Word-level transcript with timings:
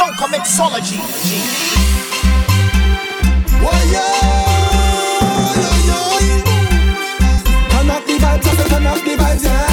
Soca 0.00 0.26
mixology. 0.28 0.96
Turn 7.68 7.90
up 7.90 8.06
the 8.06 8.14
vibes, 8.14 8.68
turn 8.70 8.86
up 8.86 8.96
the 9.04 9.16
vibes, 9.18 9.44
yeah. 9.44 9.69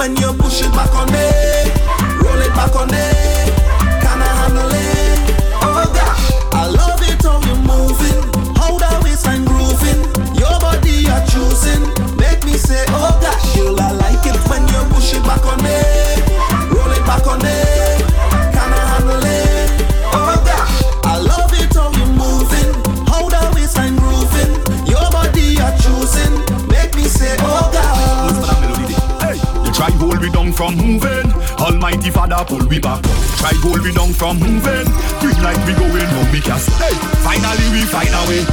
When 0.00 0.16
you 0.16 0.32
push 0.32 0.62
it 0.62 0.72
back 0.72 0.94
on 0.94 1.12
me, 1.12 1.28
roll 2.24 2.40
it 2.40 2.54
back 2.54 2.74
on 2.74 2.90
me. 2.90 3.19
from 30.60 30.76
moving. 30.76 31.32
Almighty 31.56 32.10
Father, 32.10 32.44
pull 32.46 32.60
we 32.68 32.78
back. 32.78 33.02
Try 33.40 33.52
gold 33.62 33.80
we 33.80 33.92
down 33.94 34.12
from 34.12 34.38
moving. 34.38 34.84
Quick 35.16 35.38
like 35.40 35.56
we 35.64 35.72
going, 35.72 36.04
no 36.12 36.20
we 36.30 36.40
can 36.40 36.60
stay. 36.60 36.92
Finally 37.24 37.66
we 37.72 37.80
find 37.88 38.12
a 38.12 38.20
way. 38.28 38.44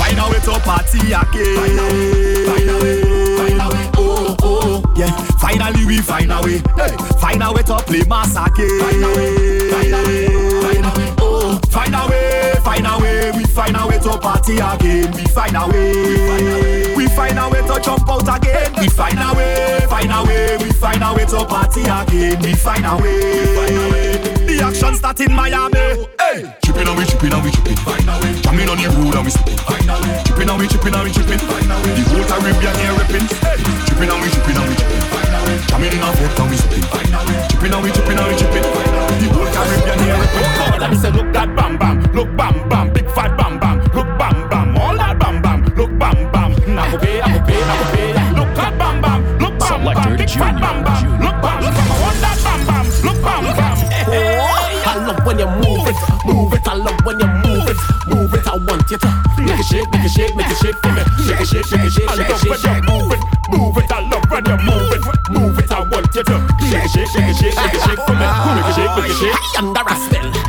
Find 0.00 0.16
a 0.16 0.24
way 0.32 0.40
to 0.48 0.56
party 0.64 1.12
again. 1.12 1.56
Find 1.60 1.78
a 1.78 1.84
way. 1.92 2.46
Find 2.48 2.70
a 2.70 2.76
way. 2.80 3.36
Find 3.36 3.60
a 3.60 3.68
way. 3.68 3.90
Oh 3.98 4.36
oh 4.42 4.94
yeah. 4.96 5.12
Finally 5.44 5.84
we 5.84 5.98
find 5.98 6.32
a 6.32 6.40
way. 6.40 6.56
Hey. 6.80 6.96
Find 7.20 7.42
a 7.42 7.52
way 7.52 7.62
to 7.64 7.76
play 7.84 8.02
mass 8.08 8.32
again. 8.32 8.80
Find 8.80 9.04
a 9.04 9.08
way. 9.12 9.70
Find 9.70 9.92
a 9.92 10.02
way. 10.08 10.62
Find 10.62 10.86
a 10.86 10.98
way. 10.98 11.14
Oh. 11.18 11.31
Find 11.72 11.94
a 11.94 12.06
way, 12.06 12.52
find 12.62 12.86
a 12.86 12.98
way, 13.00 13.30
we 13.32 13.44
find 13.44 13.76
a 13.76 13.86
way 13.86 13.98
to 13.98 14.18
party 14.18 14.58
again. 14.58 15.10
We 15.12 15.24
find 15.24 15.56
a 15.56 15.66
way, 15.68 16.94
we 16.94 17.08
find 17.08 17.38
a 17.38 17.48
way 17.48 17.62
to 17.66 17.80
jump 17.80 18.08
out 18.08 18.28
again. 18.36 18.72
We 18.78 18.88
find 18.88 19.18
a 19.18 19.34
way, 19.34 19.80
find 19.88 20.12
a 20.12 20.22
way, 20.22 20.58
we 20.58 20.70
find 20.72 21.02
a 21.02 21.14
way 21.14 21.24
to 21.24 21.44
party 21.46 21.80
again. 21.82 22.42
We 22.42 22.54
find 22.54 22.84
a 22.84 22.96
way. 22.96 24.12
The 24.46 24.60
action 24.62 24.94
start 24.96 25.20
in 25.20 25.32
Miami. 25.32 26.06
Hey 26.20 26.61
chipping 26.82 26.90
and 26.90 26.98
we 26.98 27.04
chipping 27.06 27.32
and 27.32 27.44
we 27.44 27.50
chipping. 27.50 27.76
Find. 27.76 28.42
Jamming 28.42 28.68
on 28.68 28.78
the 28.78 28.88
road 28.90 29.14
and 29.14 29.24
we 29.24 29.30
slipping. 29.30 29.58
Find 29.62 29.86
a. 29.86 29.94
Chipping 30.26 30.50
and 30.50 30.58
we 30.58 30.66
chipping 30.66 30.94
and 30.94 31.04
we 31.06 31.10
chipping. 31.14 31.38
The 31.38 32.02
whole 32.10 32.26
Caribbean 32.26 32.74
here 32.82 32.94
ripping. 32.98 33.26
Hey. 33.38 33.62
Chipping 33.86 34.10
and 34.10 34.18
we 34.18 34.28
chipping 34.34 34.58
and 34.58 34.66
we 34.66 34.74
chipping. 34.74 35.02
Find 35.06 35.30
a 35.30 35.38
way. 35.46 35.58
Jamming 35.70 35.92
in 35.94 36.02
our 36.02 36.14
foot 36.18 36.38
and 36.42 36.50
we 36.50 36.56
slipping. 36.58 36.86
Find 36.90 37.14
a. 37.14 37.20
Chipping 37.54 37.72
and 37.72 37.82
we 37.82 37.90
chipping 37.94 38.18
and 38.18 38.26
we 38.26 38.34
chipping. 38.34 38.66
The 38.66 39.26
whole 39.30 39.50
Caribbean 39.54 39.98
here 40.02 40.18
ripping. 40.18 40.46
All 40.58 40.78
that 40.82 40.92
say 40.98 41.12
look 41.14 41.28
that 41.32 41.48
bam 41.54 41.78
bam, 41.78 41.96
look 42.12 42.30
bam 42.34 42.54
bam, 42.68 42.86
big 42.92 43.06
fat 43.14 43.30
bam 43.38 43.62
bam, 43.62 43.78
look 43.94 44.10
bam 44.18 44.36
bam, 44.50 44.76
all 44.76 44.96
that 44.98 45.14
bam 45.18 45.38
bam, 45.38 45.62
look 45.78 45.92
bam 45.98 46.18
bam. 46.34 46.50
Now 46.66 46.90
go 46.90 46.98
pay, 46.98 47.22
now 47.22 47.30
go 47.30 47.46
pay, 47.46 47.60
now 47.62 47.78
go 47.78 47.86
pay. 47.94 48.10
Look 48.34 48.50
that 48.58 48.74
bam 48.74 48.98
bam, 48.98 49.20
look 49.38 49.54
bam 49.58 49.80
bam, 49.86 50.16
big 50.18 50.30
fat 50.30 50.58
bam 50.58 50.82
bam, 50.82 51.22
look. 51.22 51.31
it. 56.62 56.68
I 56.68 56.74
love 56.74 56.98
when 57.04 57.18
you 57.18 57.26
move 57.26 57.68
it, 57.68 57.78
move 58.06 58.34
it. 58.34 58.46
I 58.46 58.56
want 58.56 58.90
you 58.90 58.98
to 58.98 59.08
make 59.38 59.58
it 59.58 59.66
shake, 59.66 59.90
make 59.90 60.04
it 60.04 60.10
shake, 60.10 60.34
make 60.36 60.50
it 60.50 60.56
shake 60.58 60.76
for 60.78 60.92
me. 60.92 61.02
Shake 61.26 61.40
it, 61.40 61.48
shake, 61.48 61.66
shake 61.66 61.80
it, 61.84 61.92
shake, 61.92 62.10
shake, 62.10 62.36
shake, 62.38 62.56
shake. 62.56 62.84
Move 62.86 63.12
it, 63.12 63.20
move 63.50 63.76
it. 63.78 63.90
I 63.92 64.00
love 64.00 64.24
when 64.30 64.44
you 64.46 64.56
move 64.62 64.92
it, 64.92 65.02
move 65.30 65.58
it. 65.58 65.72
I 65.72 65.80
want 65.80 66.14
you 66.14 66.22
to 66.22 66.36
shake 66.70 66.84
it, 66.84 66.90
shake, 66.90 67.08
shake 67.08 67.28
it, 67.28 67.36
shake, 67.36 67.54
shake, 67.54 67.80
shake 67.82 68.02
for 68.06 68.14
me. 68.14 68.26
Make 68.26 68.66
it 68.66 68.74
shake, 68.74 68.92
make 68.96 69.10
it 69.10 69.16
shake. 69.18 69.58
Under 69.58 69.82
a 69.86 69.94
spell. 69.96 70.41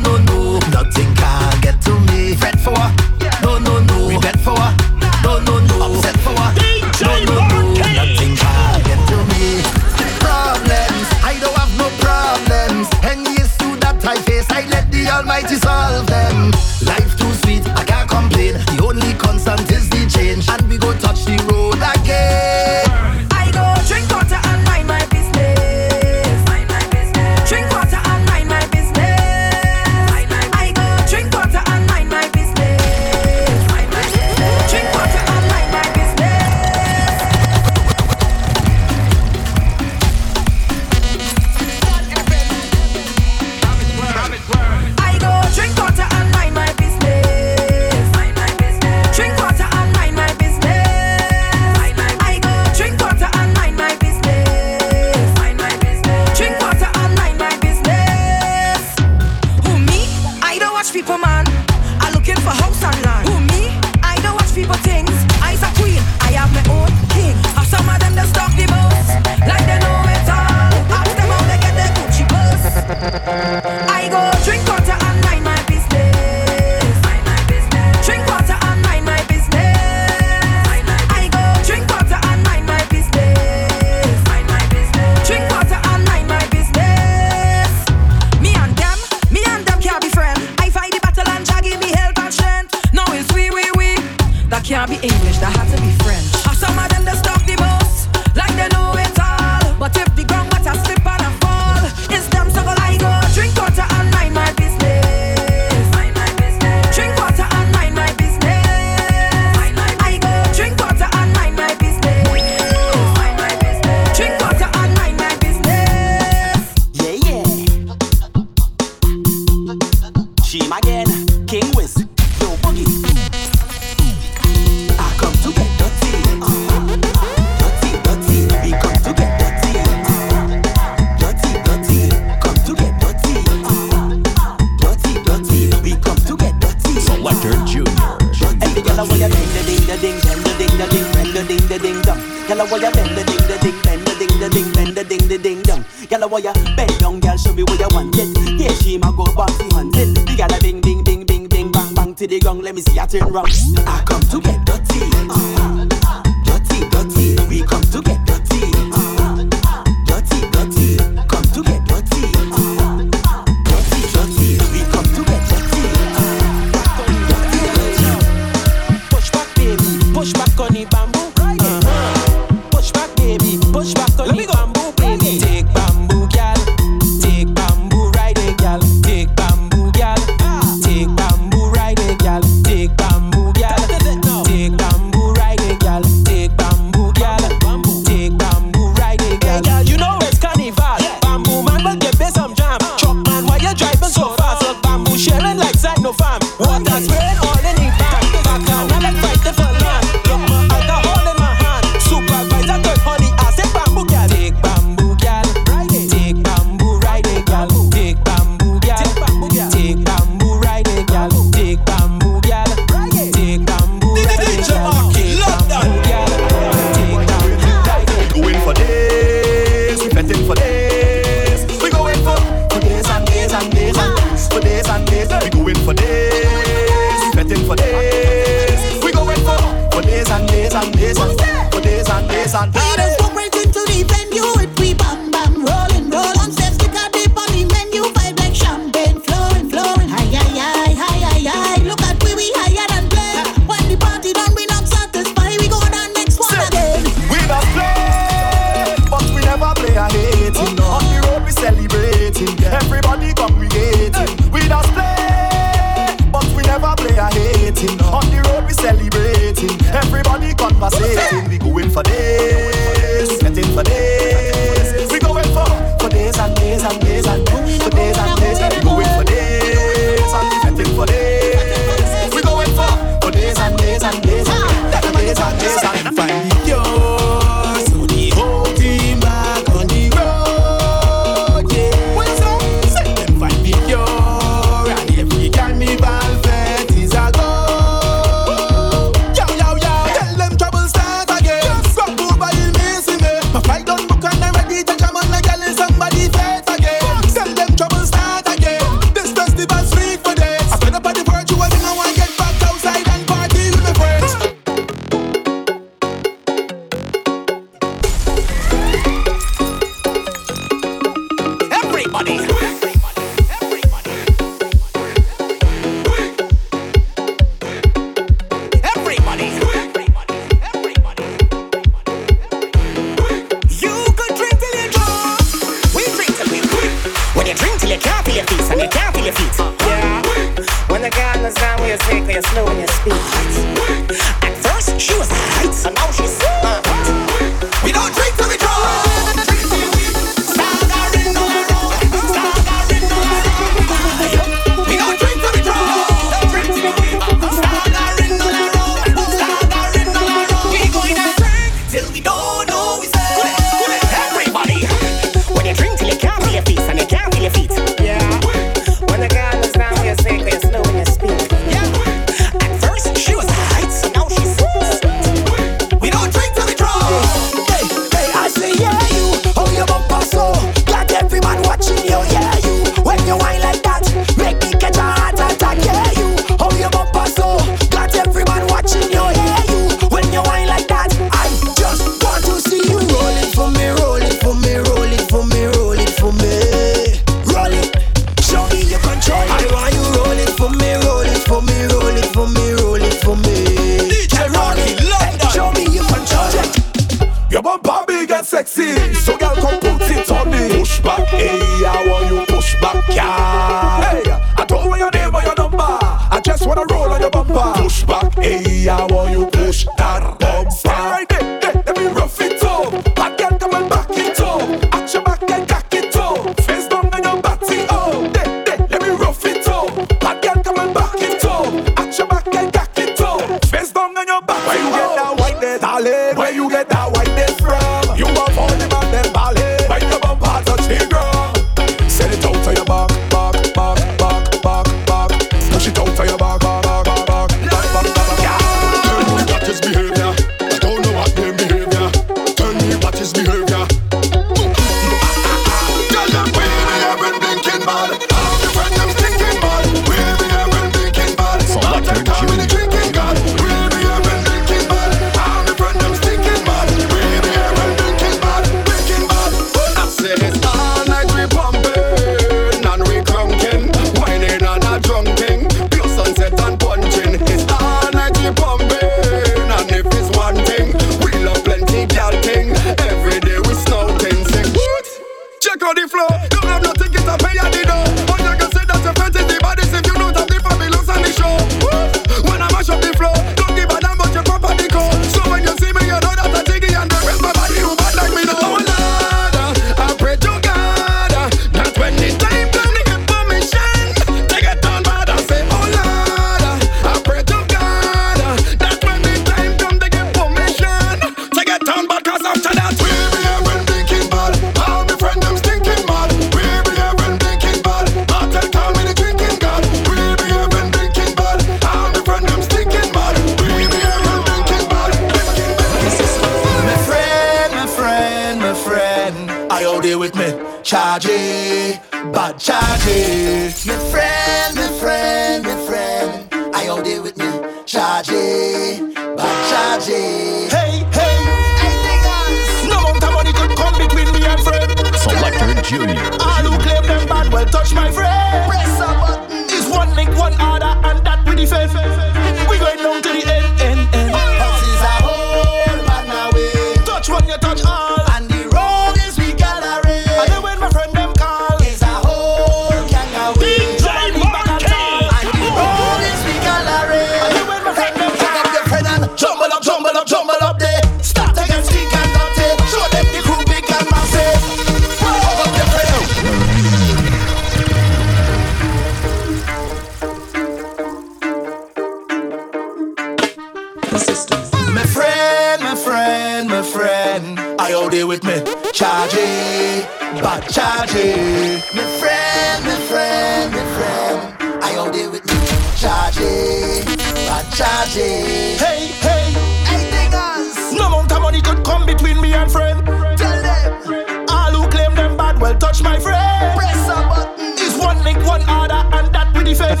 charging. 587.74 588.44
Hey, 588.76 589.08
hey, 589.20 589.52
hey, 589.88 590.10
niggas. 590.10 590.92
No 590.96 591.06
amount 591.06 591.32
of 591.32 591.40
money 591.40 591.60
could 591.62 591.82
come 591.84 592.04
between 592.04 592.40
me 592.40 592.52
and 592.52 592.70
friend. 592.70 593.04
Tell 593.36 593.62
them. 593.62 594.46
All 594.48 594.72
who 594.72 594.88
claim 594.90 595.14
them 595.14 595.36
bad, 595.36 595.60
well, 595.60 595.76
touch 595.78 596.02
my 596.02 596.18
friend. 596.18 596.78
Press 596.78 597.08
a 597.08 597.14
button. 597.28 597.72
It's 597.78 597.96
one 597.98 598.22
link, 598.24 598.44
one 598.44 598.62
order, 598.68 599.02
and 599.16 599.34
that 599.34 599.56
we 599.56 599.64
defend. 599.64 600.00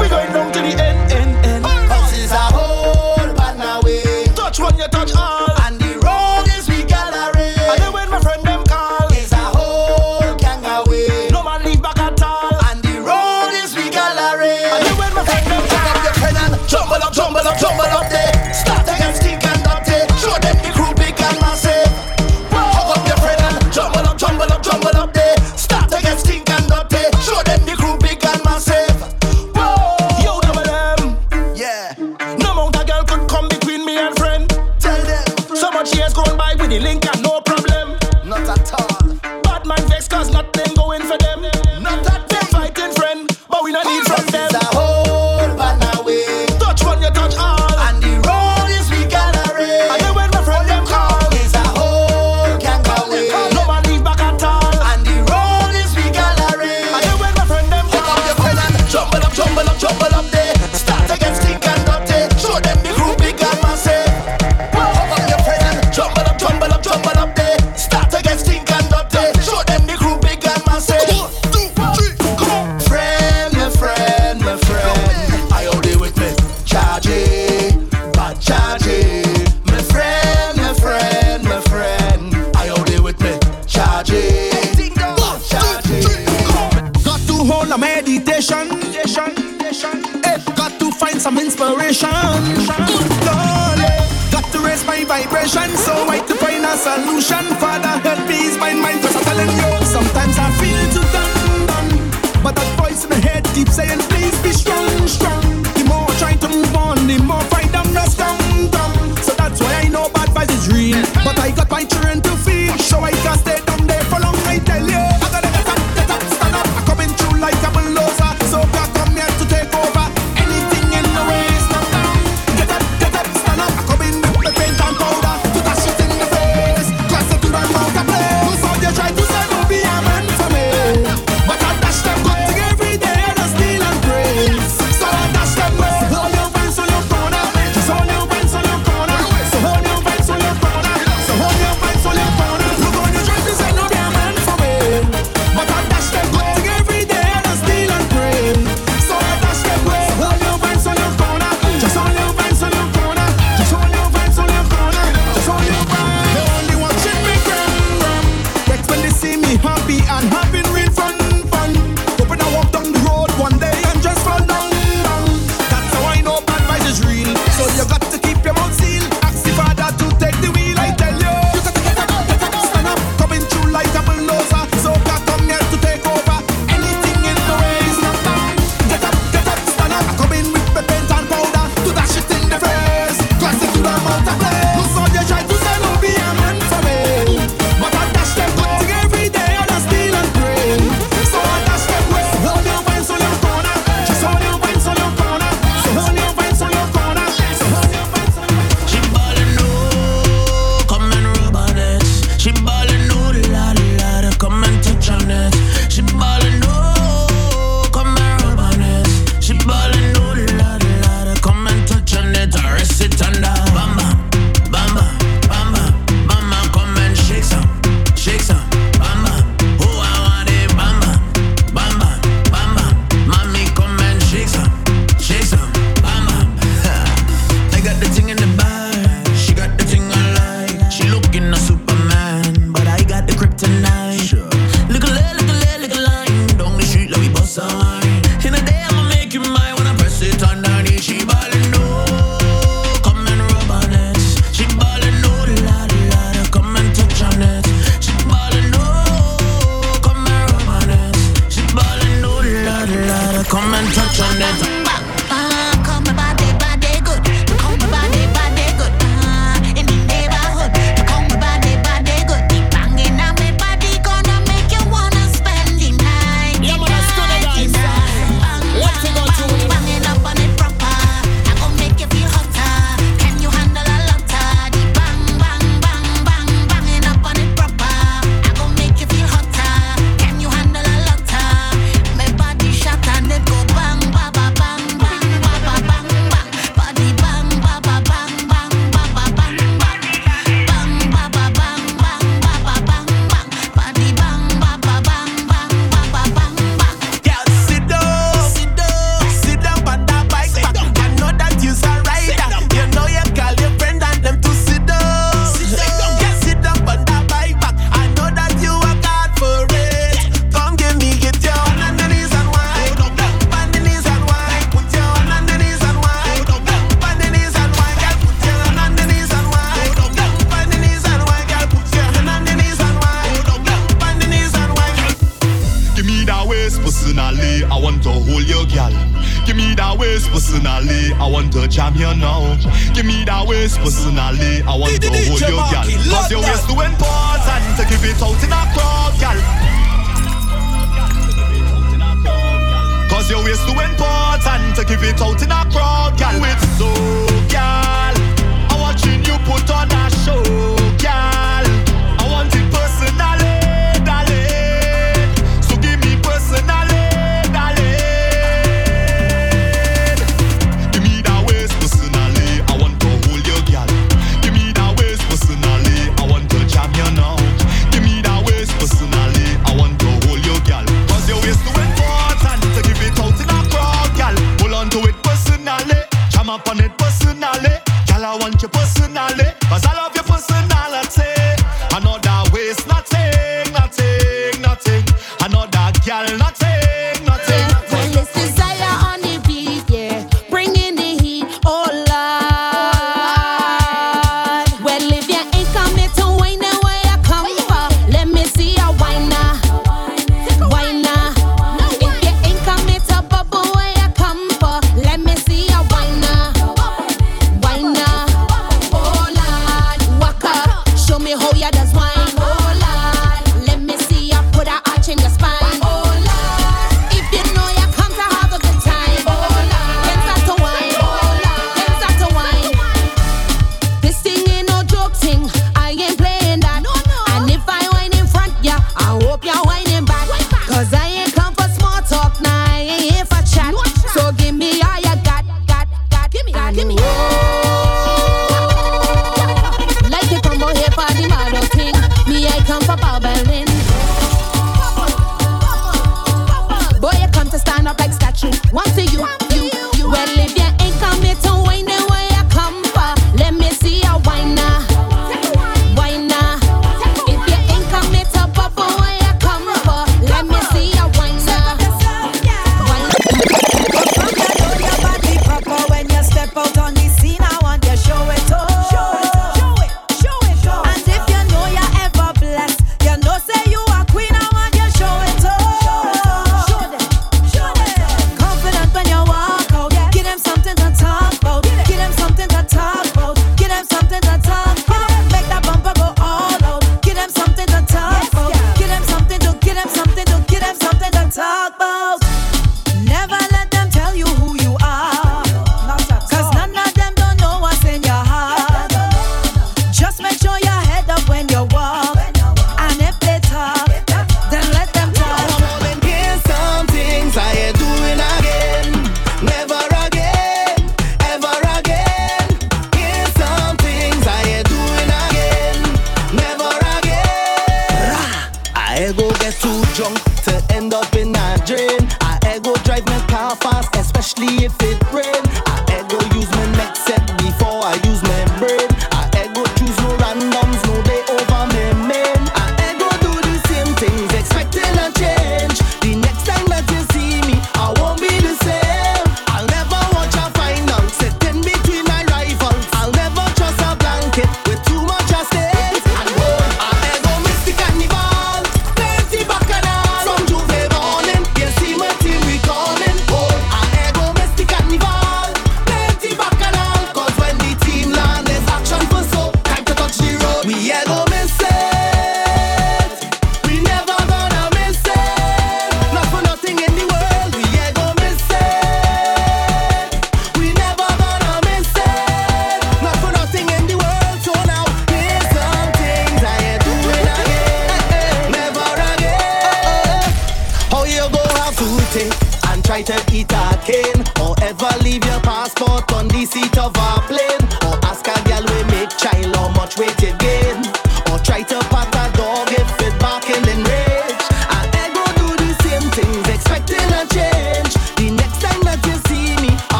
we 0.00 0.08
going 0.08 0.32
down 0.32 0.52
to 0.52 0.60
the 0.60 0.82
end. 0.82 1.03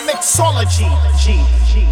Mixology. 0.00 0.88
G, 1.18 1.40
G. 1.68 1.86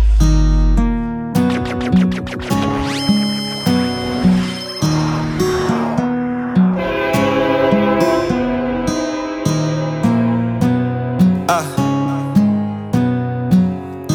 Uh, 11.48 11.64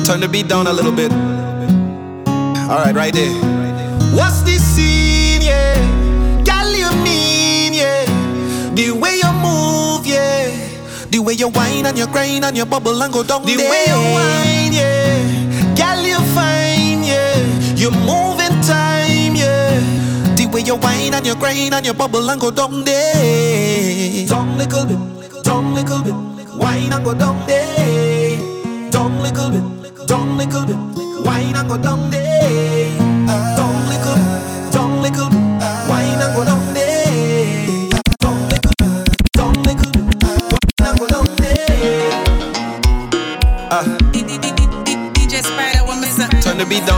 turn 0.04 0.20
the 0.20 0.28
beat 0.32 0.48
down 0.48 0.68
a 0.68 0.74
little 0.74 0.92
bit. 0.92 1.12
All 1.12 2.80
right, 2.80 2.96
right 2.96 3.14
there. 3.14 3.32
What's 4.16 4.42
this 4.42 4.64
The 11.16 11.22
way 11.22 11.32
you 11.32 11.47
whine 11.47 11.86
and 11.86 11.97
you 11.97 12.07
grind 12.07 12.43
and 12.43 12.57
you 12.57 12.66
bubble 12.66 13.01
and 13.01 13.13
go 13.13 13.24
down 13.24 13.43
The 13.43 13.55
way 13.55 13.86
you 13.88 13.95
whine, 13.95 14.74
yeah. 14.74 15.74
Girl, 15.74 16.03
you 16.03 16.20
fine, 16.36 17.05
yeah. 17.05 17.39
You 17.74 17.89
move 17.89 18.41
in 18.43 18.51
time, 18.59 19.34
yeah. 19.34 19.80
The 20.36 20.45
way 20.51 20.59
you 20.59 20.76
whine 20.76 21.13
and 21.13 21.26
you 21.26 21.36
grind 21.36 21.74
and 21.74 21.86
you 21.86 21.93
bubble 21.93 22.30
and 22.30 22.41
go 22.41 22.51
down 22.51 22.84
there. 22.84 24.28
Down 24.28 24.57
little 24.57 24.86
bit, 24.86 25.41
down 25.41 25.74
little 25.74 26.03
bit. 26.03 26.16
Wine 26.57 26.91
and 26.91 27.05
go 27.05 27.13
down 27.13 27.47
there. 27.47 28.91
Down 28.91 29.18
little 29.22 29.51
bit, 29.51 30.07
down 30.07 30.38
little 30.38 30.66
bit. 30.66 31.26
Wine 31.26 31.55
and 31.55 31.70
go 31.70 31.78
down 31.78 32.11
there. 32.11 32.97
Down 33.55 33.88
little 33.88 34.16
bit, 34.16 34.74
down 34.74 35.01
little 35.01 35.30
bit. 35.30 35.45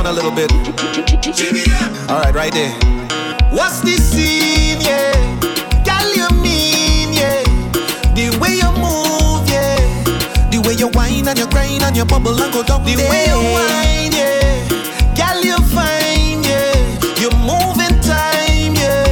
A 0.07 0.13
little 0.13 0.31
bit. 0.31 0.49
All 2.09 2.19
right, 2.21 2.33
right 2.33 2.53
there. 2.53 2.71
What's 3.51 3.81
this 3.81 3.99
scene, 3.99 4.79
yeah? 4.79 5.11
Girl, 5.83 6.07
you 6.15 6.29
mean, 6.41 7.11
yeah? 7.11 7.43
The 8.15 8.31
way 8.39 8.55
you 8.55 8.71
move, 8.79 9.43
yeah. 9.51 9.75
The 10.49 10.63
way 10.65 10.75
you 10.75 10.87
whine 10.95 11.27
and 11.27 11.37
you 11.37 11.47
grind 11.47 11.83
and 11.83 11.97
you 11.97 12.05
bubble 12.05 12.41
and 12.41 12.53
go 12.53 12.63
down 12.63 12.85
The 12.85 12.95
way 12.95 13.27
you 13.27 13.41
whine, 13.51 14.15
yeah. 14.15 14.63
Girl, 15.19 15.43
you 15.43 15.59
fine, 15.75 16.39
yeah. 16.39 16.71
You 17.19 17.29
move 17.43 17.75
in 17.83 17.99
time, 17.99 18.79
yeah. 18.79 19.11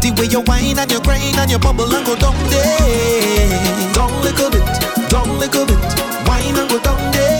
The 0.00 0.16
way 0.16 0.32
you 0.32 0.40
whine 0.48 0.78
and 0.78 0.90
you 0.90 1.00
grind 1.02 1.36
and 1.36 1.50
you 1.50 1.58
bubble 1.58 1.92
and 1.94 2.06
go 2.06 2.16
down 2.16 2.36
there. 2.48 3.92
Down 3.92 4.12
little 4.22 4.48
bit, 4.48 4.64
down 5.10 5.28
little 5.38 5.66
bit. 5.66 5.78
Wine 6.24 6.56
and 6.56 6.70
go 6.70 6.80
down 6.80 7.12
there. 7.12 7.31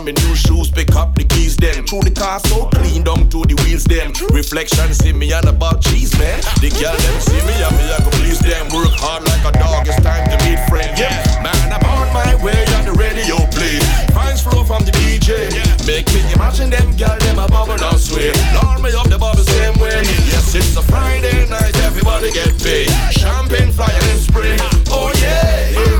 On 0.00 0.06
my 0.06 0.12
new 0.12 0.34
shoes, 0.34 0.70
pick 0.70 0.96
up 0.96 1.14
the 1.14 1.24
keys 1.24 1.56
them. 1.56 1.84
Through 1.84 2.08
the 2.08 2.10
car 2.10 2.40
so 2.40 2.66
clean 2.72 3.04
down 3.04 3.28
to 3.28 3.44
the 3.44 3.54
wheels 3.62 3.84
them. 3.84 4.12
Reflection 4.32 4.92
see 4.94 5.12
me 5.12 5.32
and 5.32 5.46
about 5.46 5.82
cheese 5.84 6.16
man. 6.16 6.40
The 6.64 6.72
girl 6.80 6.96
them 6.96 7.16
see 7.20 7.40
me 7.44 7.54
and 7.60 7.74
me 7.76 7.84
I 7.92 8.00
go 8.00 8.10
please 8.16 8.40
them. 8.40 8.72
Work 8.72 8.96
hard 8.96 9.28
like 9.28 9.44
a 9.44 9.52
dog, 9.60 9.84
it's 9.86 10.00
time 10.00 10.24
to 10.32 10.36
meet 10.48 10.60
friends. 10.72 10.96
Yeah, 10.96 11.20
man 11.44 11.76
I'm 11.76 11.84
on 11.84 12.08
my 12.16 12.32
way 12.40 12.64
on 12.80 12.88
the 12.88 12.96
radio 12.96 13.36
play. 13.52 13.76
Finds 14.16 14.40
flow 14.40 14.64
from 14.64 14.88
the 14.88 14.92
DJ. 14.96 15.52
Make 15.84 16.08
me 16.16 16.24
imagine 16.32 16.70
them 16.70 16.96
girl 16.96 17.18
them 17.20 17.38
a 17.38 17.46
bubble 17.48 17.76
and 17.76 18.00
sway. 18.00 18.32
Lord 18.56 18.80
me 18.80 18.96
up 18.96 19.08
the 19.12 19.20
bubble 19.20 19.44
same 19.44 19.76
way. 19.76 20.00
Yes 20.32 20.54
it's 20.56 20.76
a 20.76 20.82
Friday 20.82 21.44
night, 21.52 21.76
everybody 21.84 22.32
get 22.32 22.56
paid. 22.64 22.88
Champagne 23.12 23.72
flying 23.72 23.92
and 23.92 24.20
spray. 24.24 24.56
Oh 24.88 25.12
yeah, 25.20 25.99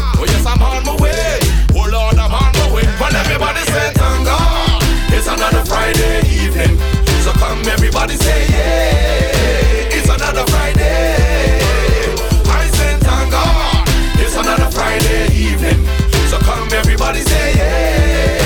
another 5.51 5.67
Friday 5.69 6.21
evening. 6.29 6.79
So 7.25 7.33
come 7.33 7.61
everybody 7.67 8.15
say 8.17 8.47
yeah, 8.51 9.97
it's 9.97 10.09
another 10.09 10.45
Friday. 10.51 11.61
I 12.47 12.67
say 12.75 12.97
thank 13.01 13.31
God, 13.31 13.89
it's 14.19 14.37
another 14.37 14.71
Friday 14.71 15.27
evening. 15.35 15.85
So 16.29 16.39
come 16.39 16.69
everybody 16.73 17.21
say 17.21 17.55
yeah, 17.57 18.40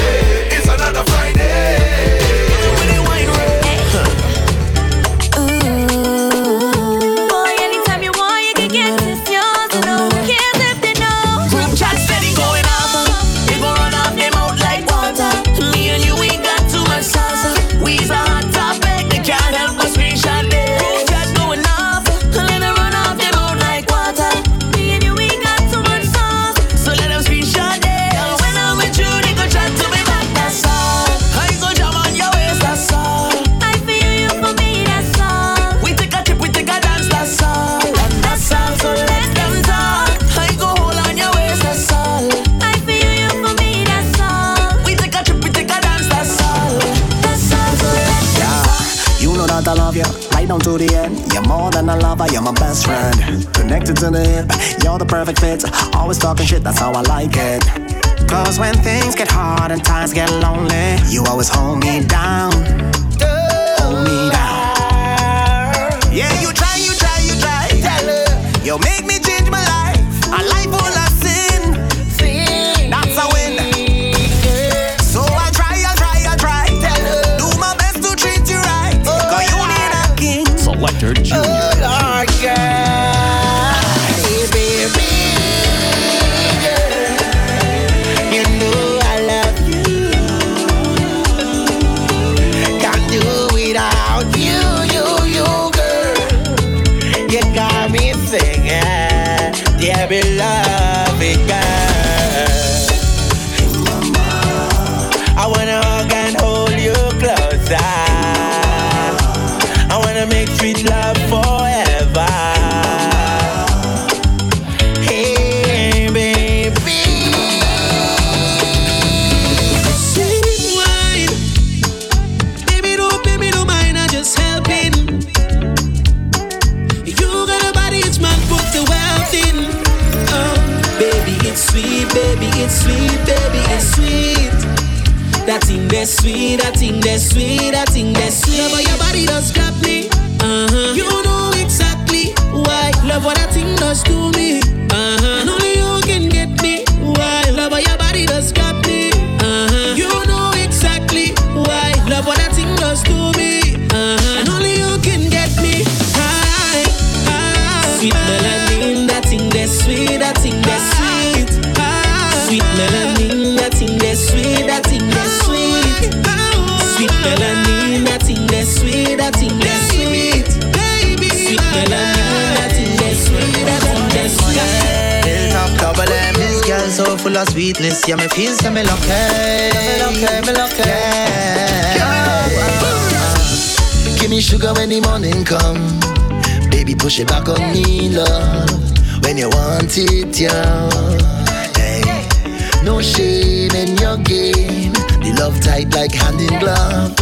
No 192.85 193.01
shame 193.01 193.72
in 193.72 193.97
your 193.97 194.16
game. 194.18 194.93
They 195.22 195.32
love 195.32 195.59
tight 195.61 195.95
like 195.95 196.12
hand 196.12 196.41
in 196.41 196.59
glove. 196.61 197.14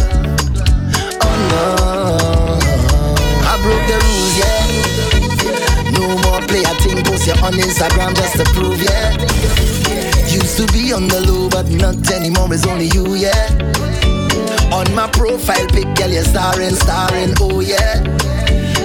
Oh 1.21 1.35
no, 1.51 2.59
I 3.47 3.53
broke 3.63 3.85
the 3.87 3.97
rules, 4.03 4.35
yeah. 4.41 4.63
No 5.91 6.03
more 6.23 6.41
play 6.47 6.63
a 6.63 6.73
thing, 6.83 7.03
post 7.03 7.27
you 7.27 7.33
on 7.43 7.53
Instagram 7.53 8.13
just 8.15 8.35
to 8.37 8.43
prove, 8.53 8.81
yeah. 8.81 9.13
Used 10.27 10.57
to 10.57 10.65
be 10.73 10.91
on 10.91 11.07
the 11.07 11.21
low, 11.27 11.49
but 11.49 11.69
not 11.69 12.11
anymore. 12.11 12.53
It's 12.53 12.67
only 12.67 12.87
you, 12.87 13.15
yeah. 13.15 13.47
On 14.73 14.93
my 14.93 15.07
profile 15.11 15.67
pic, 15.67 15.95
girl, 15.95 16.09
you're 16.09 16.23
starring, 16.23 16.75
starring, 16.75 17.33
oh 17.39 17.61
yeah. 17.61 18.03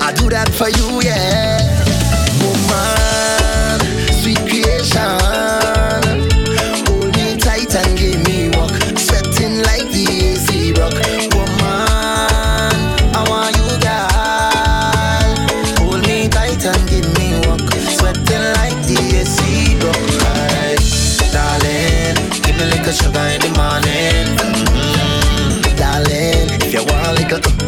I 0.00 0.12
do 0.12 0.28
that 0.30 0.50
for 0.54 0.68
you, 0.68 1.02
yeah. 1.02 1.58
Woman, 2.40 3.80
sweet 4.22 4.38
creation. 4.48 5.67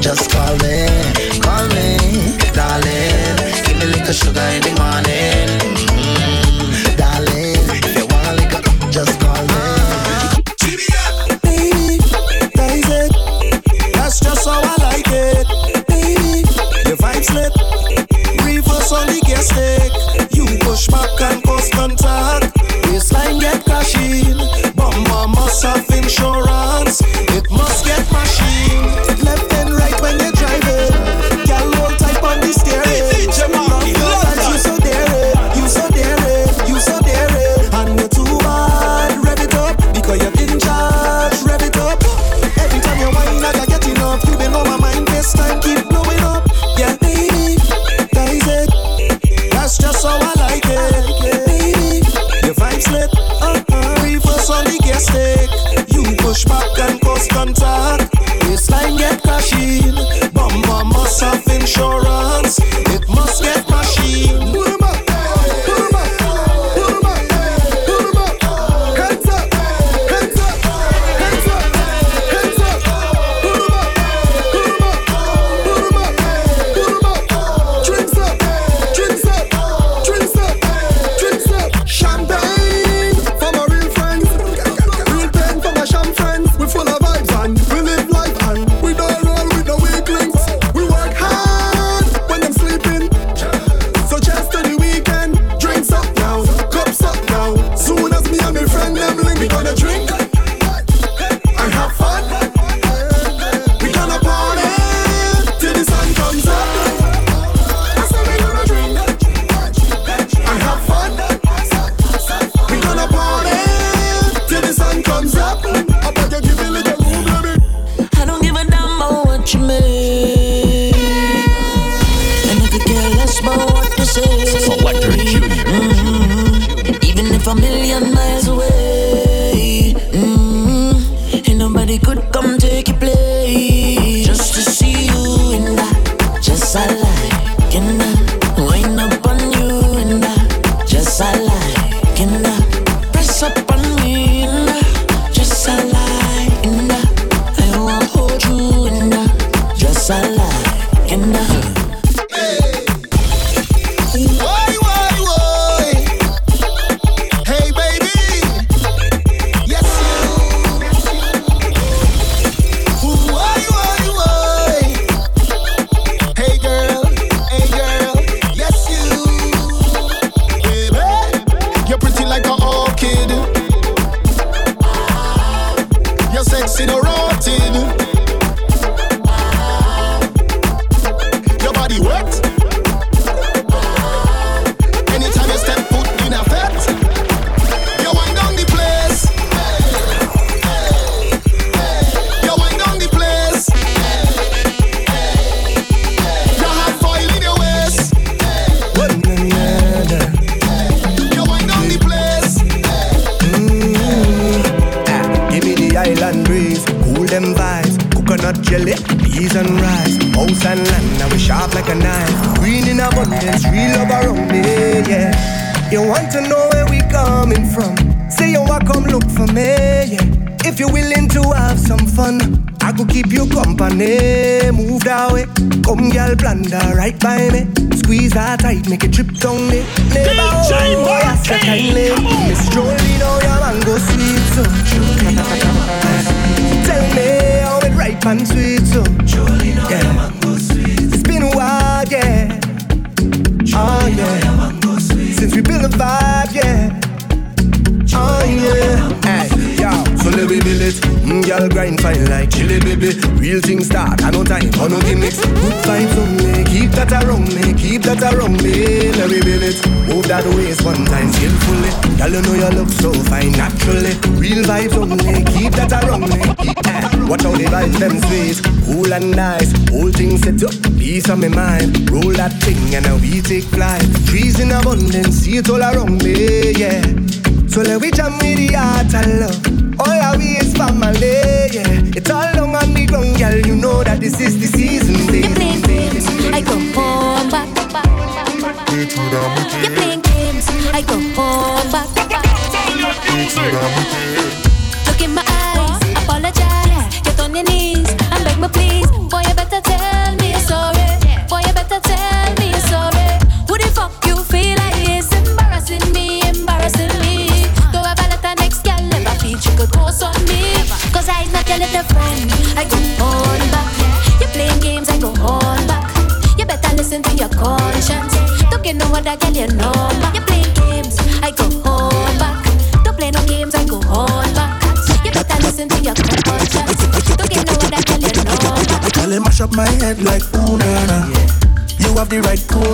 Just 0.01 0.31
call 0.31 0.57
me, 0.57 0.87
call 1.41 1.69
me, 1.69 2.39
darling. 2.55 3.37
Give 3.67 3.77
me 3.77 3.85
a 3.85 3.89
little 3.89 4.13
sugar 4.15 4.41
in 4.41 4.63
the 4.63 4.75
morning. 4.79 5.10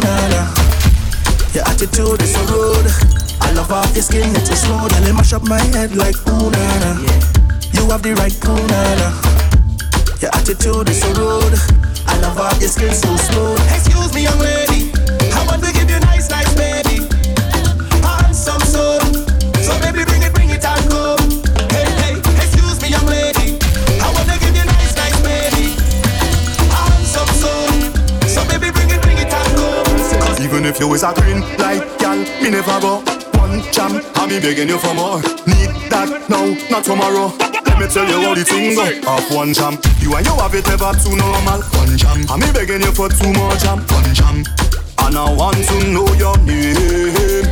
Na 0.01 0.15
na. 0.29 0.43
Your 1.55 1.65
attitude 1.69 2.23
is 2.23 2.33
so 2.35 2.43
rude. 2.53 2.91
I 3.41 3.53
love 3.53 3.71
off 3.73 3.95
your 3.95 4.03
skin, 4.03 4.35
it's 4.37 4.49
so 4.49 4.55
slow. 4.55 4.89
Girl, 4.89 5.07
it 5.07 5.15
mash 5.15 5.33
up 5.33 5.43
my 5.49 5.61
head 5.75 5.95
like 5.97 6.17
ooh 6.29 6.51
na 6.51 6.65
na. 6.83 6.91
You 7.73 7.89
have 7.91 8.03
the 8.03 8.15
right 8.15 8.37
cool 8.41 8.57
na 8.57 8.83
na. 9.01 9.09
Your 10.21 10.31
attitude 10.35 10.89
is 10.89 11.01
so 11.01 11.09
rude. 11.15 11.59
I 12.07 12.19
love 12.21 12.39
off 12.39 12.61
your 12.61 12.69
skin 12.69 12.95
so 12.95 13.15
smooth. 13.17 13.61
Excuse 13.73 14.13
me, 14.15 14.23
young 14.25 14.39
lady. 14.39 14.93
I 15.33 15.45
want 15.47 15.63
to 15.65 15.73
give 15.73 15.91
you 15.91 16.01
nice, 16.01 16.29
nice 16.31 16.53
baby. 16.55 17.07
Handsome 18.03 18.61
soul. 18.63 19.01
So 19.63 19.79
baby, 19.81 20.05
bring 20.05 20.23
it, 20.23 20.33
bring 20.35 20.51
it 20.51 20.65
and 20.65 20.91
come. 20.91 21.46
If 30.67 30.81
you 30.81 30.93
is 30.95 31.03
a 31.03 31.12
green 31.14 31.41
light 31.59 31.87
gal, 31.99 32.19
me 32.43 32.51
never 32.51 32.81
go 32.81 33.03
one 33.47 33.62
jam. 33.73 34.03
I 34.17 34.27
be 34.29 34.41
begging 34.41 34.69
you 34.69 34.79
for 34.79 34.95
more. 34.95 35.23
Need 35.47 35.71
that 35.91 36.27
now, 36.29 36.47
not 36.71 36.85
tomorrow. 36.85 37.31
Let 37.39 37.79
me 37.79 37.87
tell 37.87 38.07
you 38.09 38.19
how 38.21 38.35
the 38.35 38.45
thing 38.45 38.75
go. 38.75 38.85
Off 39.09 39.31
one 39.31 39.55
jam, 39.55 39.79
you 40.03 40.14
and 40.17 40.27
you 40.27 40.35
have 40.35 40.55
it 40.55 40.67
ever 40.69 40.93
too 40.99 41.14
normal. 41.14 41.62
One 41.79 41.95
jam, 41.97 42.27
I 42.27 42.35
me 42.37 42.51
begging 42.53 42.83
you 42.83 42.93
for 42.93 43.09
two 43.09 43.31
more 43.39 43.55
jam. 43.62 43.87
One 43.87 44.11
jam, 44.14 44.43
and 45.07 45.14
I 45.14 45.31
want 45.31 45.62
to 45.71 45.77
know 45.95 46.09
your 46.19 46.37
name. 46.43 47.47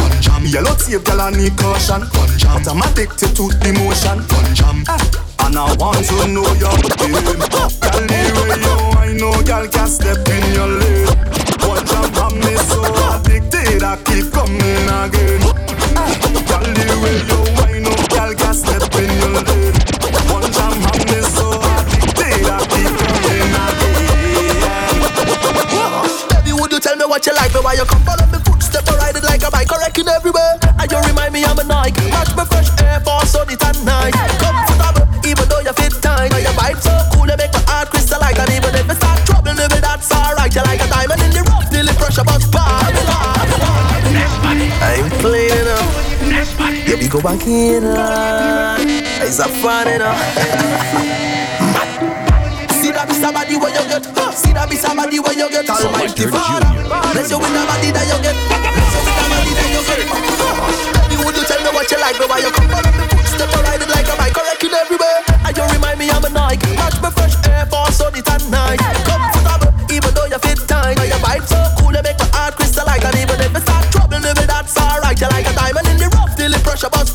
One 0.00 0.16
jam, 0.24 0.42
yellow 0.48 0.74
tape, 0.74 1.04
girl, 1.04 1.20
I 1.20 1.30
need 1.36 1.56
caution. 1.60 2.00
One 2.16 2.34
jam, 2.40 2.62
but 2.64 2.72
I'm 2.72 2.82
addicted 2.82 3.36
to 3.36 3.44
the 3.60 3.70
motion. 3.76 4.24
One 4.24 4.52
jam, 4.56 4.78
and 5.44 5.56
I 5.56 5.68
want 5.76 6.00
to 6.08 6.16
know 6.32 6.48
your 6.56 6.76
name. 6.80 7.44
Girl, 7.52 8.02
the 8.08 8.16
way 8.48 8.56
you, 8.64 8.76
I 8.96 9.12
know, 9.18 9.34
girl, 9.44 9.68
can 9.68 9.88
step 9.88 10.24
in 10.28 10.44
your 10.54 10.68
lane. 10.68 11.09
I'm 12.30 12.38
me 12.38 12.54
so 12.62 12.78
addicted, 13.10 13.82
I 13.82 13.98
keep 14.06 14.30
coming 14.30 14.86
again. 14.86 15.42
Girl, 16.46 16.62
the 16.62 16.86
way 17.02 17.18
you, 17.26 17.42
I 17.58 17.82
know, 17.82 17.90
oh, 17.90 18.06
girl, 18.06 18.30
can 18.38 18.54
step 18.54 18.86
in 18.94 19.10
your 19.18 19.34
lane. 19.34 19.74
One 20.30 20.46
jam, 20.54 20.78
I'm 20.78 21.02
me 21.10 21.18
so 21.26 21.58
addicted, 21.58 22.46
I 22.46 22.62
keep 22.70 22.94
coming 23.02 23.50
again. 23.50 23.98
Baby, 26.30 26.52
would 26.54 26.70
you 26.70 26.78
tell 26.78 26.94
me 26.94 27.04
what 27.04 27.26
you 27.26 27.34
like? 27.34 27.50
Me 27.50 27.60
why 27.66 27.74
you 27.74 27.84
come 27.84 28.02
follow 28.06 28.26
me 28.30 28.38
footstep 28.46 28.86
or 28.86 28.96
ride 29.02 29.16
it 29.18 29.24
like 29.26 29.42
a 29.42 29.50
bike 29.50 29.72
or 29.72 29.82
wrecking 29.82 30.06
everywhere? 30.06 30.54
And 30.62 30.86
you 30.86 31.02
remind 31.02 31.34
me 31.34 31.42
I'm 31.44 31.58
a 31.58 31.64
Nike. 31.64 32.14
Match 32.14 32.30
me 32.38 32.44
fresh 32.46 32.70
air 32.78 33.00
force 33.00 33.34
on 33.34 33.50
it 33.50 33.58
at 33.58 33.74
night. 33.82 34.14
Comfortable, 34.38 35.02
even 35.26 35.48
though 35.50 35.66
you 35.66 35.74
fit 35.74 35.98
tight. 35.98 36.30
And 36.30 36.46
your 36.46 36.54
vibe 36.54 36.78
so 36.78 36.94
cool, 37.10 37.26
you 37.26 37.34
make 37.34 37.50
my 37.52 37.62
heart 37.66 37.90
crystalline. 37.90 38.38
And 38.38 38.54
even 38.54 38.70
if 38.70 38.86
it 38.86 38.96
start 39.02 39.18
trouble, 39.26 39.50
me 39.50 39.66
that's 39.82 40.12
alright. 40.14 40.54
You 40.54 40.62
like 40.62 40.78
a 40.78 40.89
I'm 44.90 45.06
playing 45.22 45.54
enough. 45.54 45.86
Yeah, 46.82 46.98
we 46.98 47.06
go 47.06 47.22
back 47.22 47.46
in. 47.46 47.86
It's 49.22 49.38
a 49.38 49.46
fun 49.62 49.86
enough. 49.86 50.18
See 52.82 52.90
that 52.90 53.06
be 53.06 53.14
somebody 53.14 53.54
where 53.54 53.70
you 53.70 53.86
get? 53.86 54.02
See 54.34 54.50
that 54.50 54.66
be 54.66 54.74
somebody 54.74 55.22
where 55.22 55.38
you 55.38 55.46
get. 55.46 55.70
Almighty 55.70 56.26
Father. 56.26 56.74
Bless 57.14 57.30
you 57.30 57.38
with 57.38 57.54
the 57.54 57.62
body 57.70 57.94
that 57.94 58.02
you 58.10 58.18
get. 58.18 58.34
Bless 58.34 58.90
you 58.90 59.02
with 59.06 59.14
the 59.14 59.26
body 59.30 59.52
that 59.54 59.68
you 59.70 59.82
get. 59.86 59.98
Baby, 61.06 61.22
would 61.22 61.36
you 61.38 61.46
tell 61.46 61.62
me 61.62 61.70
what 61.70 61.86
you 61.86 61.98
like? 62.02 62.18
Why 62.18 62.42
you 62.42 62.50
come 62.50 62.66
follow 62.66 62.90
me 62.90 63.06
footstep 63.14 63.54
or 63.54 63.62
ride 63.62 63.78
it 63.78 63.90
like 63.94 64.10
a 64.10 64.14
bike 64.18 64.34
Or 64.34 64.42
wrecking 64.42 64.74
everywhere. 64.74 65.22
And 65.46 65.54
you 65.54 65.64
remind 65.70 66.02
me 66.02 66.10
I'm 66.10 66.26
a 66.26 66.30
Nike. 66.34 66.66
Match 66.74 66.98
me 66.98 67.14
fresh 67.14 67.38
air 67.46 67.62
on 67.70 67.94
it 68.18 68.26
night 68.50 69.09
rough, 76.82 77.09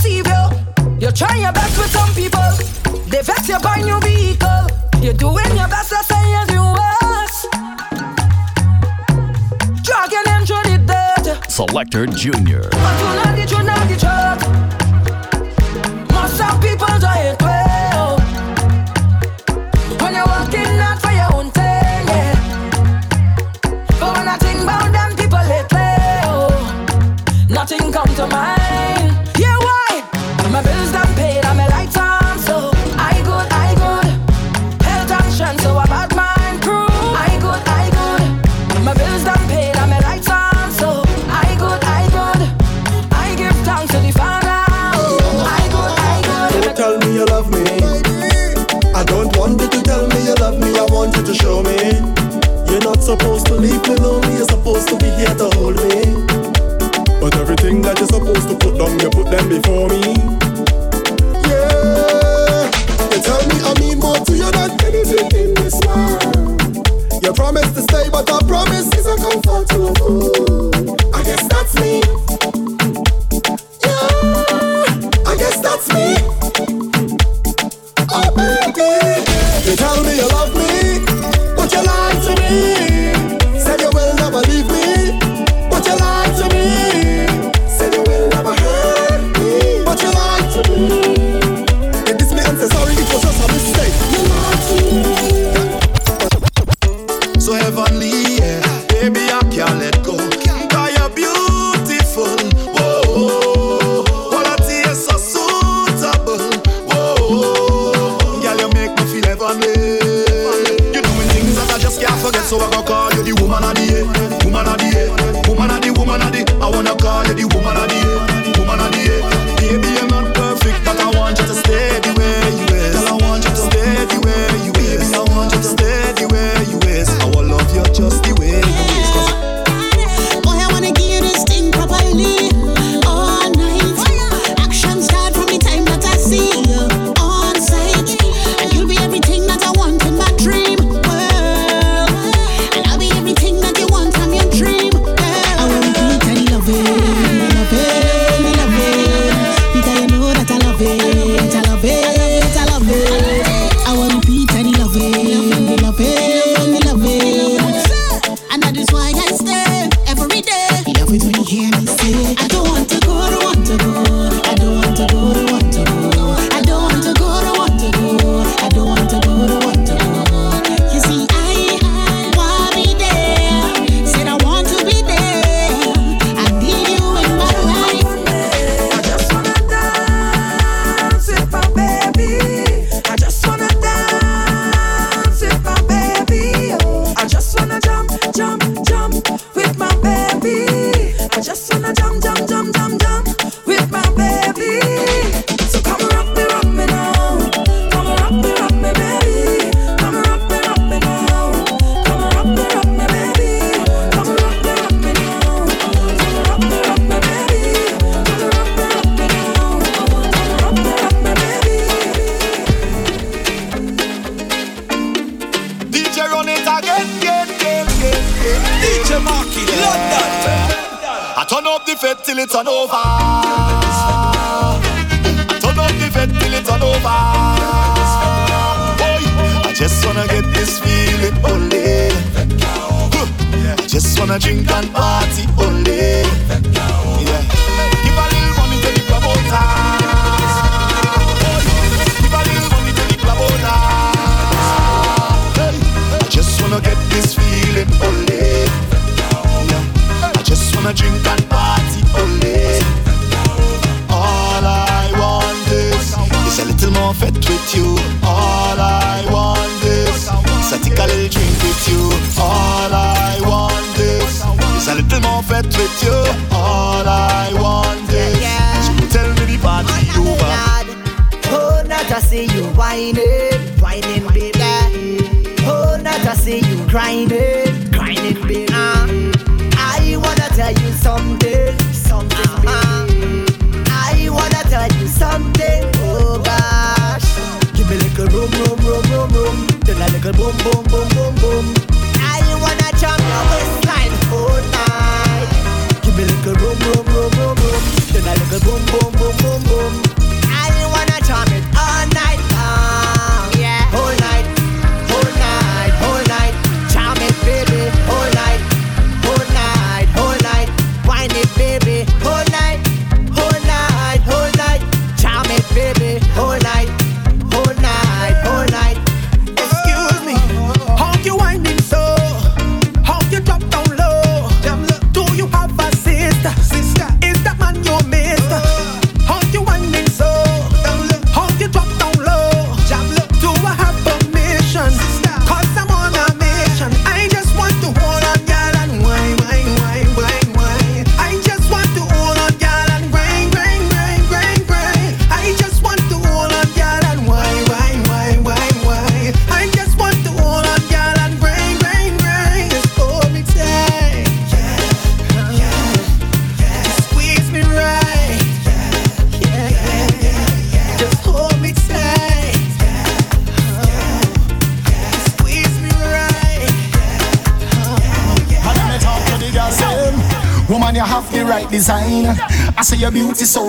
deceive 0.00 0.26
you. 0.26 0.44
You're 0.98 1.12
trying 1.12 1.42
your 1.42 1.52
best 1.52 1.78
with 1.78 1.90
some 1.90 2.12
people. 2.14 2.50
They 3.08 3.22
vex 3.22 3.48
you 3.48 3.58
by 3.60 3.76
new 3.82 4.00
vehicle. 4.00 4.66
You're 5.02 5.14
doing 5.14 5.56
your 5.56 5.68
best, 5.68 5.92
I 5.92 6.02
say 6.02 6.30
you 6.34 6.46
do 6.46 6.62
us. 6.62 7.46
Selector 11.48 12.06
Junior. 12.06 12.62
But 12.70 12.96
you 13.00 13.12
know 13.16 13.32
the 13.36 13.44
truth, 13.46 13.66
know 13.66 13.84
the 13.90 13.96
truth. 14.00 14.40
Most 16.12 16.40
people 16.62 16.98
it. 17.32 17.39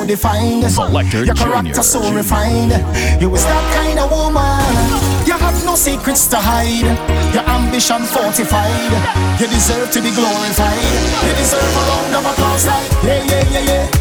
so 0.01 0.07
defined. 0.07 0.71
Selector 0.71 1.25
Your 1.25 1.35
character 1.35 1.61
Junior. 1.61 1.83
so 1.83 2.13
refined. 2.13 2.71
You 3.21 3.33
is 3.35 3.43
that 3.43 3.65
kind 3.75 3.99
of 3.99 4.09
woman. 4.09 4.61
You 5.27 5.33
have 5.37 5.65
no 5.65 5.75
secrets 5.75 6.27
to 6.27 6.37
hide. 6.37 6.85
Your 7.33 7.43
ambition 7.47 8.01
fortified. 8.03 8.91
You 9.39 9.47
deserve 9.47 9.91
to 9.91 10.01
be 10.01 10.11
glorified. 10.11 10.81
You 11.25 11.33
deserve 11.37 11.61
a 11.61 11.81
round 11.89 12.15
of 12.15 12.25
applause 12.31 12.65
like 12.65 12.91
yeah 13.03 13.23
yeah 13.25 13.49
yeah 13.51 13.59
yeah. 13.69 14.00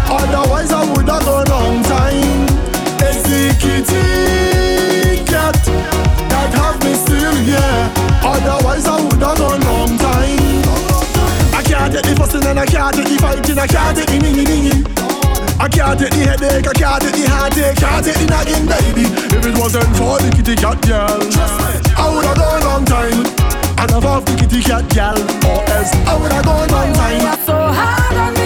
Otherwise 0.11 0.71
I 0.71 0.83
would 0.91 1.07
have 1.07 1.23
gone 1.23 1.47
long 1.47 1.83
time. 1.83 2.43
It's 2.99 3.23
the 3.23 3.55
kitty 3.63 5.23
cat 5.23 5.55
that 6.29 6.51
have 6.59 6.77
me 6.83 6.93
still 6.93 7.35
here. 7.47 7.79
Otherwise 8.19 8.85
I 8.85 8.99
would 8.99 9.23
have 9.23 9.37
gone 9.37 9.61
long 9.61 9.97
time. 9.97 10.61
I 11.55 11.63
can't 11.63 11.93
take 11.93 12.03
the 12.03 12.15
fussing 12.19 12.45
and 12.45 12.59
I 12.59 12.65
can't 12.65 12.93
take 12.95 13.07
the 13.07 13.17
fighting. 13.23 13.57
I 13.57 13.67
can't 13.67 13.97
take 13.97 14.07
the 14.07 14.19
ningy. 14.19 15.01
I 15.61 15.67
can't 15.69 15.99
take 15.99 16.09
the 16.09 16.25
headache, 16.25 16.67
I 16.67 16.73
can't 16.73 17.01
take 17.03 17.13
the 17.13 17.29
heartache, 17.29 17.77
can't 17.77 18.03
take 18.03 18.17
the 18.17 18.25
nagging, 18.25 18.65
baby. 18.65 19.05
If 19.29 19.45
it 19.45 19.55
wasn't 19.61 19.95
for 19.95 20.17
the 20.17 20.33
kitty 20.33 20.55
cat 20.55 20.81
girl, 20.81 21.21
I 22.01 22.09
would 22.09 22.25
have 22.25 22.37
gone 22.37 22.61
long 22.65 22.83
time. 22.83 23.21
And 23.77 23.91
I've 23.91 24.05
off 24.05 24.25
the 24.25 24.35
kitty 24.41 24.63
cat 24.63 24.89
girl, 24.89 25.13
oh, 25.15 25.61
or 25.61 25.61
else 25.69 25.93
I 26.09 26.17
would 26.17 26.31
have 26.31 26.45
gone 26.45 26.67
long 26.69 26.93
time. 26.93 27.45
so 27.45 27.53
hard 27.53 28.17
on 28.17 28.40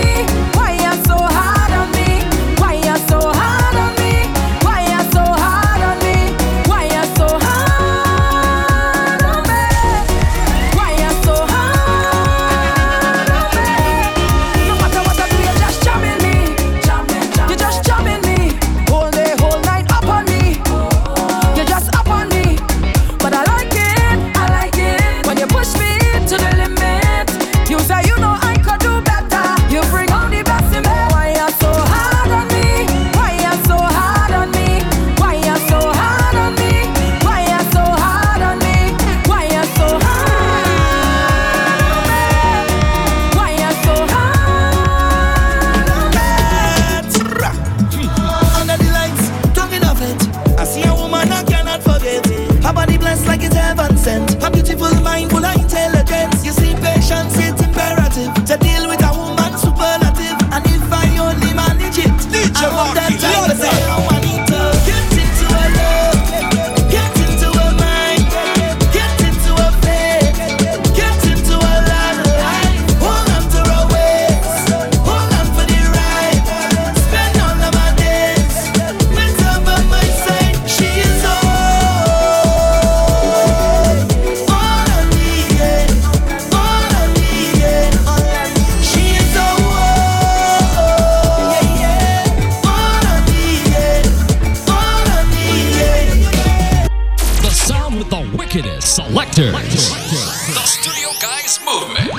wickedest 98.98 99.56
selectors. 99.56 100.54
The 100.54 100.64
Studio 100.64 101.10
Guys 101.22 101.60
Movement. 101.66 102.12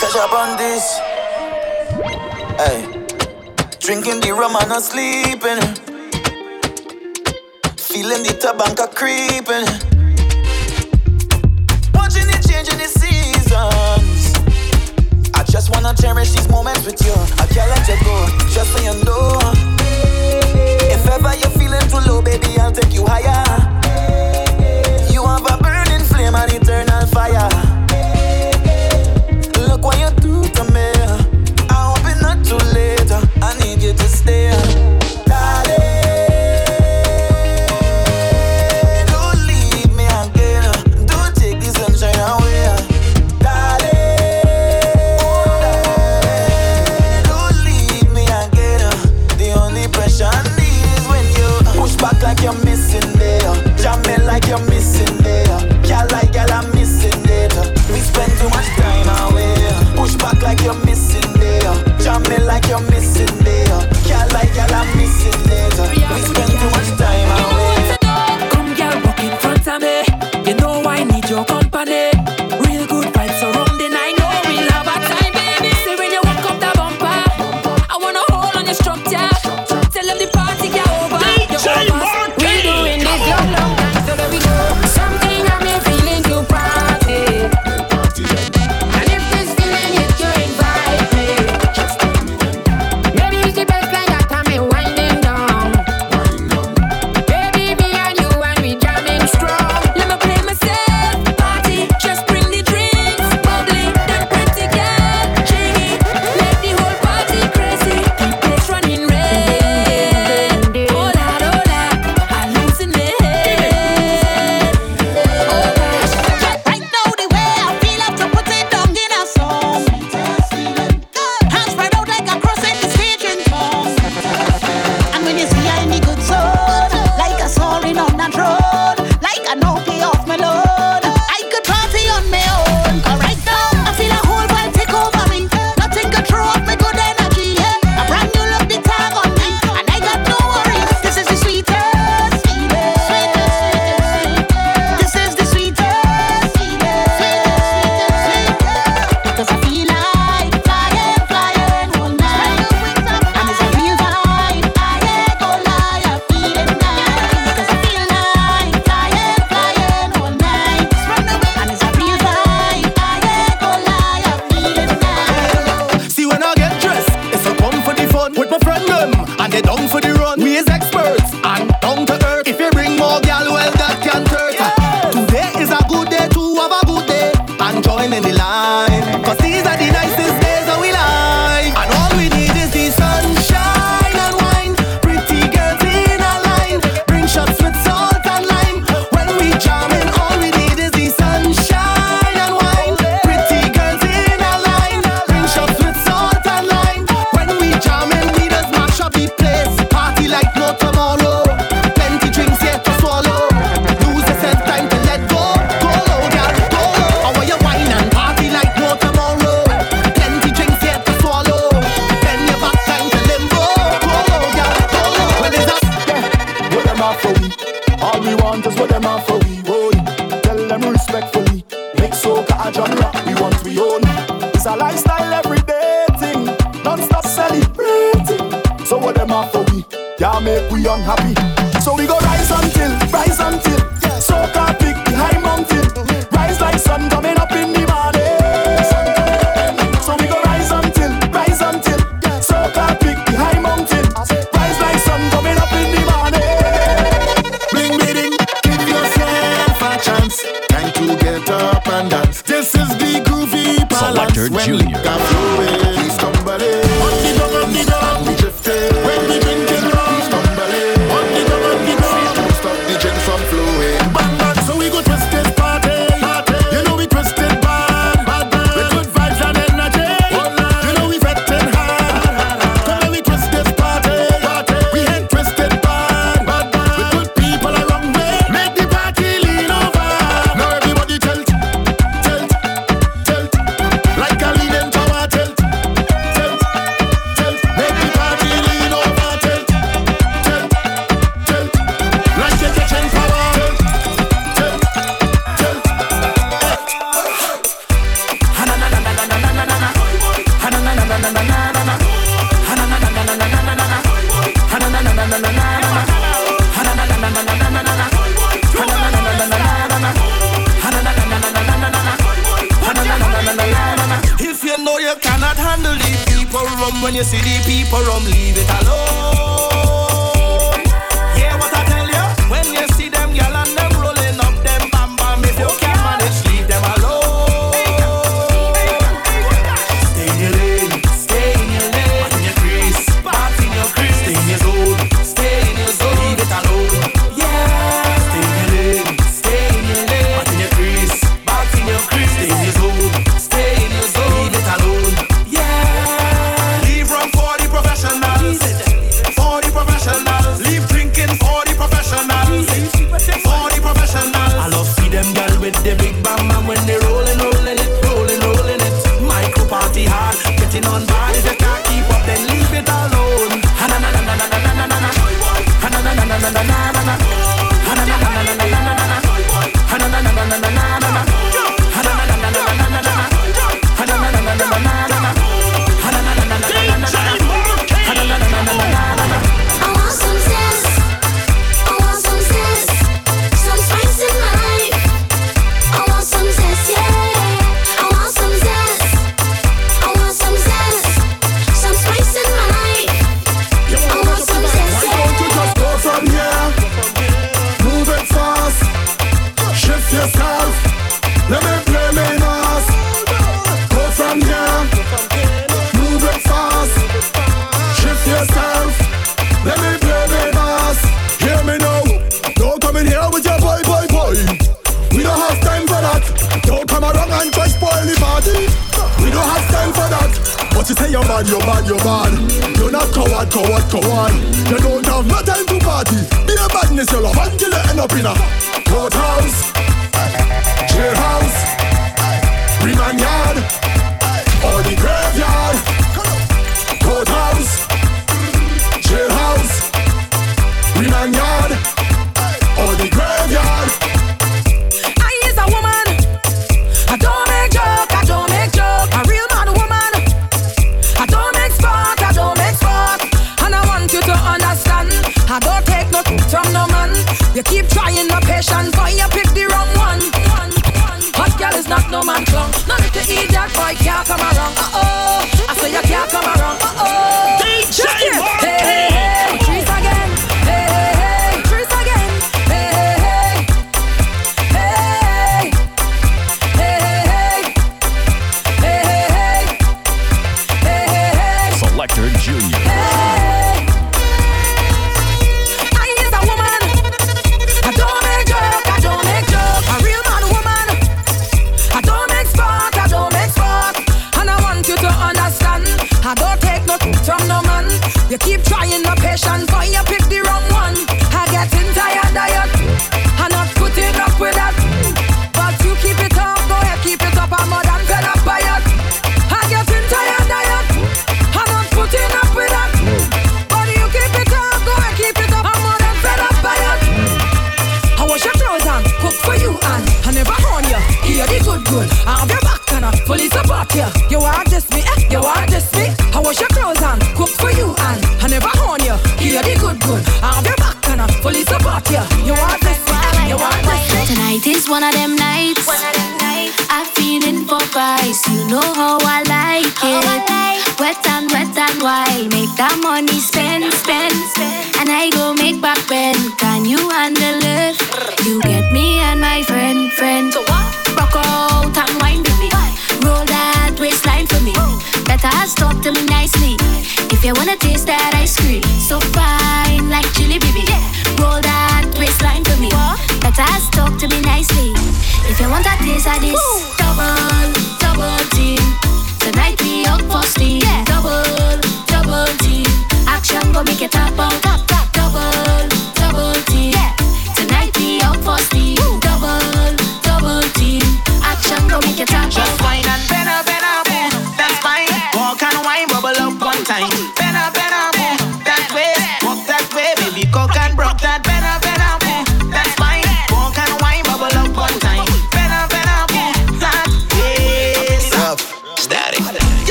Catch 0.00 0.16
up 0.16 0.32
on 0.32 0.56
this. 0.56 0.98
Hey, 2.58 2.82
drinking 3.78 4.20
the 4.20 4.32
rum 4.32 4.56
and 4.56 4.68
not 4.68 4.82
sleeping. 4.82 5.60
Feeling 7.76 8.22
the 8.24 8.34
tobacco 8.40 8.86
creeping. 8.88 9.66
Watching 11.94 12.28
it 12.28 12.42
changing 12.48 12.78
the 12.78 12.88
seasons. 12.88 14.34
I 15.34 15.44
just 15.44 15.70
wanna 15.70 15.94
cherish 15.94 16.32
these 16.32 16.48
moments 16.48 16.84
with 16.84 17.00
you. 17.04 17.14
I 17.38 17.46
can't 17.46 17.70
let 17.70 17.86
you 17.86 17.96
go, 18.04 18.26
just 18.50 18.72
so 18.72 18.82
you 18.82 18.94
know. 19.04 19.38
If 20.90 21.06
ever 21.06 21.34
you're 21.36 21.50
feeling 21.50 21.86
too 21.88 22.00
low, 22.10 22.22
baby, 22.22 22.58
I'll 22.58 22.72
take 22.72 22.92
you 22.92 23.06
higher. 23.06 23.76
Fire. 27.16 27.55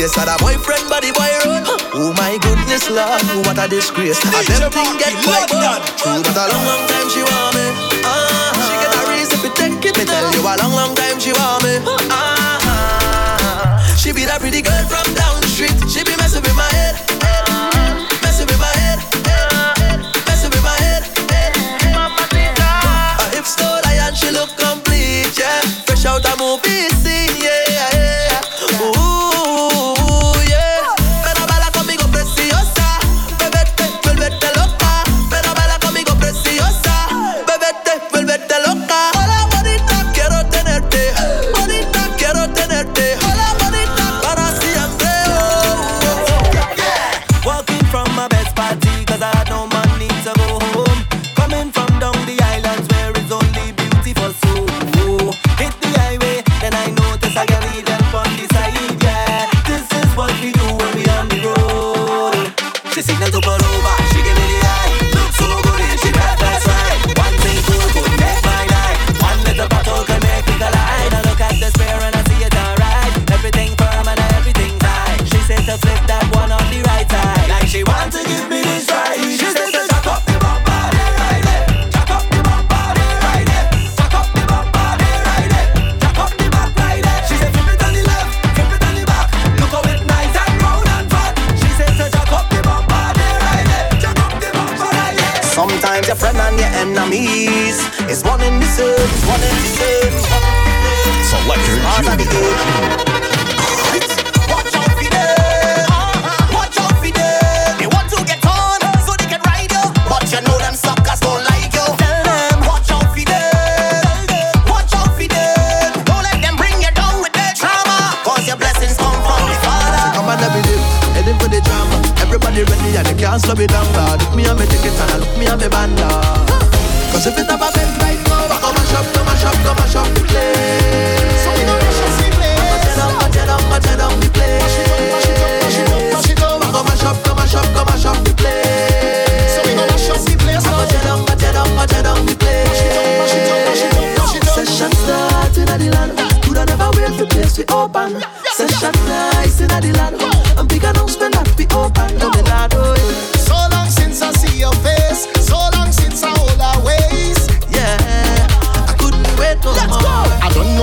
place. 0.00 0.14
Had 0.16 0.28
a 0.32 0.36
boyfriend, 0.40 0.88
but 0.88 1.02
the 1.04 1.12
boy 1.12 1.28
run. 1.44 1.62
Oh 1.92 2.12
my 2.16 2.38
goodness, 2.40 2.88
love, 2.88 3.20
what 3.44 3.58
a 3.60 3.68
disgrace. 3.68 4.18
I 4.24 4.42
them 4.48 4.72
thing 4.72 4.96
get 4.96 5.12
like 5.28 5.50
that. 5.52 5.84
True, 6.00 6.22
but 6.24 6.36
a 6.36 6.48
long, 6.48 6.64
long 6.64 6.84
time 6.88 7.08
she 7.12 7.20
want 7.20 7.52
me. 7.54 7.66
Uh-huh. 8.00 8.64
She 8.64 8.74
get 8.80 8.96
a 8.96 9.02
reason 9.12 9.38
for 9.44 9.52
take 9.56 9.84
it. 9.84 9.98
Me 9.98 10.04
tell 10.04 10.32
you, 10.32 10.40
a 10.40 10.52
long, 10.56 10.72
long 10.72 10.94
time 10.96 11.20
she 11.20 11.32
want 11.32 11.64
me. 11.64 11.76
Uh-huh. 11.84 12.96
She 13.96 14.12
be 14.12 14.24
that 14.24 14.40
pretty 14.40 14.62
girl 14.62 14.84
from 14.88 15.04
down 15.12 15.40
the 15.40 15.48
street. 15.48 15.76
She 15.90 16.02
be 16.04 16.16
messing 16.16 16.42
with 16.42 16.56
my 16.56 16.68
head. 16.72 17.09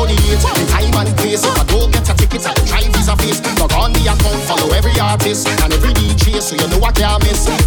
the 0.08 0.16
heat. 0.24 0.40
The 0.40 0.66
time 0.72 0.96
and 0.96 1.18
place. 1.18 1.44
If 1.44 1.60
I 1.60 1.64
don't 1.68 1.92
get 1.92 2.10
a 2.10 2.14
ticket, 2.16 2.48
I 2.48 2.54
drive 2.66 2.96
his 2.96 3.10
face. 3.20 3.40
Log 3.60 3.74
on 3.74 3.92
the 3.94 4.02
account, 4.08 4.42
follow 4.48 4.72
every 4.74 4.96
artist 5.00 5.48
and 5.48 5.74
every 5.74 5.94
DJ, 5.94 6.42
so 6.42 6.56
you 6.56 6.68
know 6.72 6.84
I 6.84 6.92
can't 6.92 7.22
miss. 7.24 7.67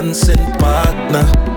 dancing 0.00 0.52
partner. 0.58 1.49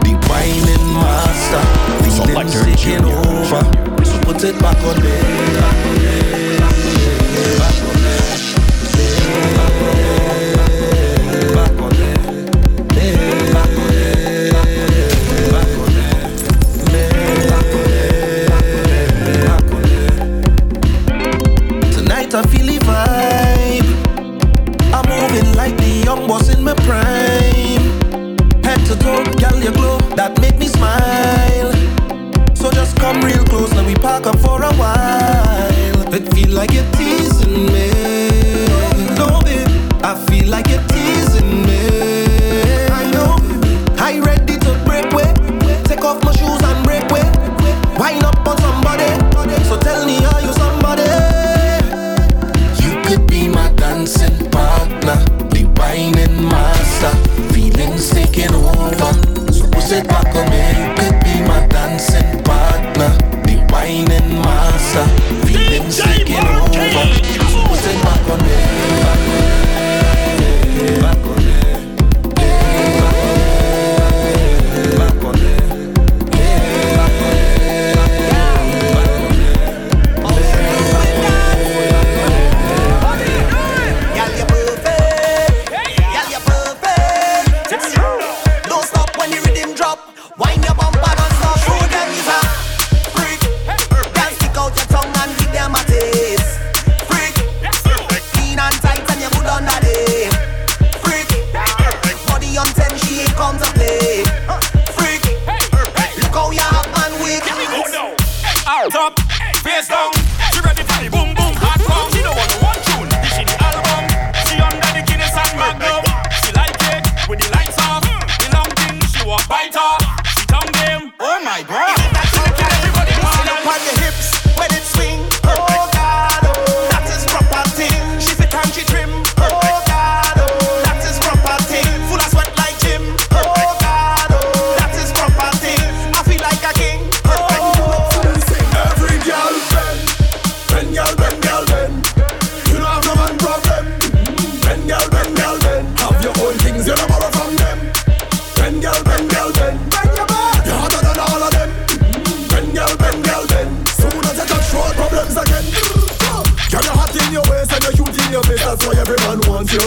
that's 158.73 158.87
why 158.87 158.99
every 158.99 159.17
man 159.17 159.39
wants 159.47 159.71
you. 159.71 159.81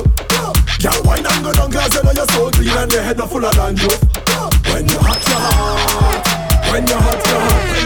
Girl, 0.80 1.02
why 1.02 1.18
not 1.18 1.42
go 1.42 1.52
down 1.52 1.72
cause 1.72 1.94
you 1.94 2.02
know 2.04 2.12
you're 2.12 2.26
so 2.26 2.50
clean 2.50 2.68
and 2.68 2.92
your 2.92 3.02
head 3.02 3.18
not 3.18 3.30
full 3.30 3.44
of 3.44 3.52
dandruff. 3.54 4.00
When 4.72 4.88
you 4.88 4.98
hot, 4.98 5.26
you're. 5.26 6.72
When 6.72 6.86
you 6.86 6.94
hot, 6.94 7.26
you're 7.26 7.40
hot. 7.40 7.85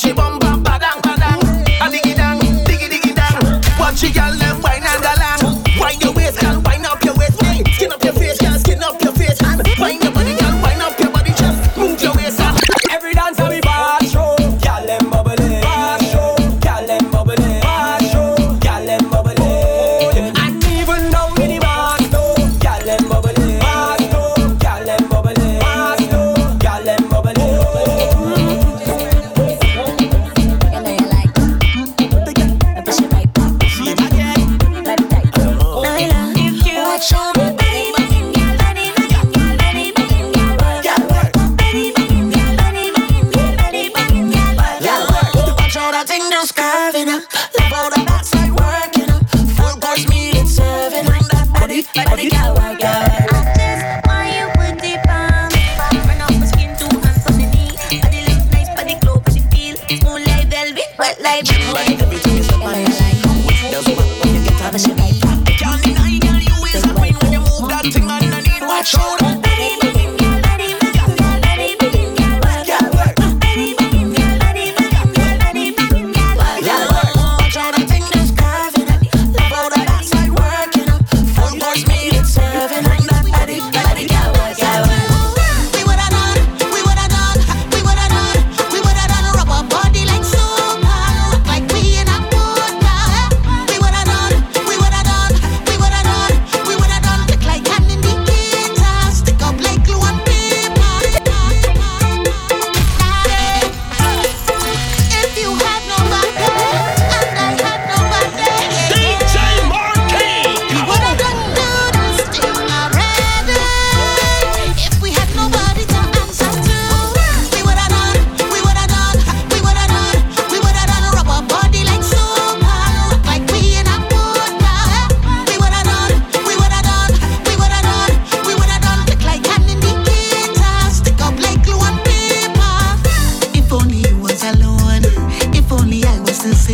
Gucci 0.00 0.14
bum 0.14 0.39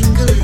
single 0.02 0.35